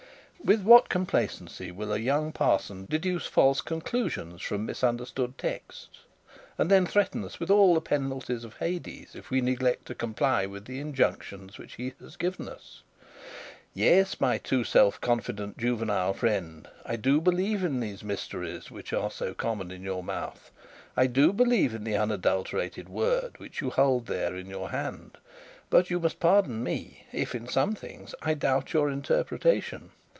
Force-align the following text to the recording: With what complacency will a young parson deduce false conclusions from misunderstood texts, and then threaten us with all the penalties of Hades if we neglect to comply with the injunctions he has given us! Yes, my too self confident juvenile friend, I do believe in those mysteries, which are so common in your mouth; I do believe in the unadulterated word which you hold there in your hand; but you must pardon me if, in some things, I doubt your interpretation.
With 0.43 0.63
what 0.63 0.89
complacency 0.89 1.71
will 1.71 1.93
a 1.93 1.99
young 1.99 2.31
parson 2.31 2.87
deduce 2.89 3.27
false 3.27 3.61
conclusions 3.61 4.41
from 4.41 4.65
misunderstood 4.65 5.37
texts, 5.37 5.99
and 6.57 6.69
then 6.69 6.87
threaten 6.87 7.23
us 7.23 7.39
with 7.39 7.51
all 7.51 7.75
the 7.75 7.79
penalties 7.79 8.43
of 8.43 8.57
Hades 8.57 9.11
if 9.13 9.29
we 9.29 9.39
neglect 9.39 9.85
to 9.85 9.95
comply 9.95 10.47
with 10.47 10.65
the 10.65 10.79
injunctions 10.79 11.57
he 11.77 11.89
has 12.01 12.15
given 12.15 12.49
us! 12.49 12.81
Yes, 13.75 14.19
my 14.19 14.39
too 14.39 14.63
self 14.63 14.99
confident 14.99 15.59
juvenile 15.59 16.15
friend, 16.15 16.67
I 16.87 16.95
do 16.95 17.21
believe 17.21 17.63
in 17.63 17.79
those 17.79 18.03
mysteries, 18.03 18.71
which 18.71 18.91
are 18.93 19.11
so 19.11 19.35
common 19.35 19.69
in 19.69 19.83
your 19.83 20.03
mouth; 20.03 20.49
I 20.97 21.05
do 21.05 21.31
believe 21.33 21.75
in 21.75 21.83
the 21.83 21.95
unadulterated 21.97 22.89
word 22.89 23.37
which 23.39 23.61
you 23.61 23.69
hold 23.69 24.07
there 24.07 24.35
in 24.35 24.47
your 24.47 24.71
hand; 24.71 25.19
but 25.69 25.91
you 25.91 25.99
must 25.99 26.19
pardon 26.19 26.63
me 26.63 27.05
if, 27.11 27.35
in 27.35 27.47
some 27.47 27.75
things, 27.75 28.15
I 28.23 28.33
doubt 28.33 28.73
your 28.73 28.89
interpretation. 28.89 29.91